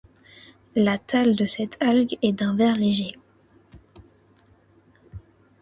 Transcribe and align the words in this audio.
Le 0.75 0.97
thalle 0.97 1.35
de 1.35 1.45
cette 1.45 1.77
algue 1.79 2.17
est 2.23 2.31
d'un 2.31 2.55
vert 2.55 2.75
léger. 2.75 3.19